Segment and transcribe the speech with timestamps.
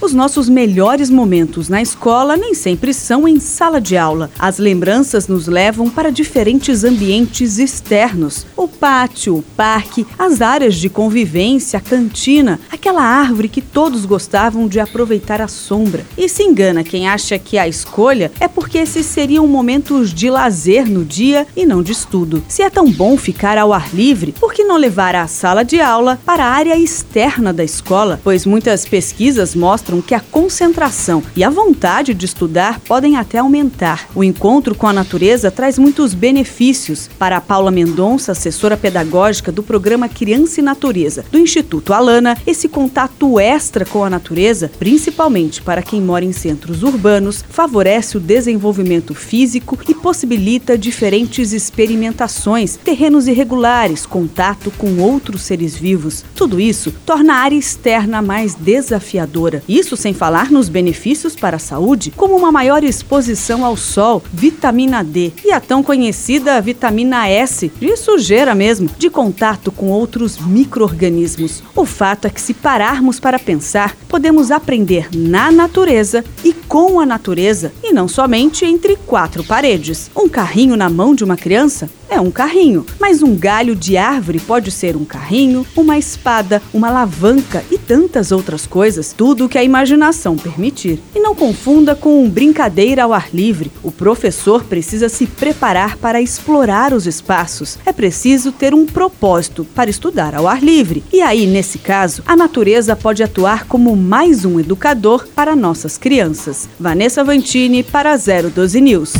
[0.00, 4.30] Os nossos melhores momentos na escola nem sempre são em sala de aula.
[4.38, 10.88] As lembranças nos levam para diferentes ambientes externos: o pátio, o parque, as áreas de
[10.88, 16.06] convivência, a cantina, aquela árvore que todos gostavam de aproveitar a sombra.
[16.16, 20.88] E se engana quem acha que a escolha é porque esses seriam momentos de lazer
[20.88, 22.44] no dia e não de estudo.
[22.46, 26.20] Se é tão bom ficar ao ar livre, por não levar a sala de aula
[26.26, 28.20] para a área externa da escola?
[28.22, 34.06] Pois muitas pesquisas mostram que a concentração e a vontade de estudar podem até aumentar.
[34.14, 37.08] O encontro com a natureza traz muitos benefícios.
[37.18, 43.40] Para Paula Mendonça, assessora pedagógica do programa Criança e Natureza do Instituto Alana, esse contato
[43.40, 49.78] extra com a natureza, principalmente para quem mora em centros urbanos, favorece o desenvolvimento físico
[49.88, 56.24] e possibilita diferentes experimentações, terrenos irregulares, contato com outros seres vivos.
[56.34, 59.62] Tudo isso torna a área externa mais desafiadora.
[59.68, 65.02] Isso sem falar nos benefícios para a saúde, como uma maior exposição ao sol, vitamina
[65.02, 71.62] D e a tão conhecida vitamina S, de sujeira mesmo, de contato com outros micro-organismos.
[71.74, 77.06] O fato é que, se pararmos para pensar, podemos aprender na natureza e com a
[77.06, 80.10] natureza, e não somente entre quatro paredes.
[80.14, 84.38] Um carrinho na mão de uma criança é um carrinho, mas um galho de árvore
[84.48, 89.58] pode ser um carrinho, uma espada, uma alavanca e tantas outras coisas, tudo o que
[89.58, 90.98] a imaginação permitir.
[91.14, 93.70] E não confunda com um brincadeira ao ar livre.
[93.82, 97.78] O professor precisa se preparar para explorar os espaços.
[97.84, 101.04] É preciso ter um propósito para estudar ao ar livre.
[101.12, 106.66] E aí, nesse caso, a natureza pode atuar como mais um educador para nossas crianças.
[106.80, 109.12] Vanessa Vantini para 012 News.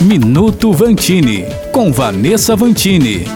[0.00, 3.26] Minuto Vantini, com Vanessa Vantini.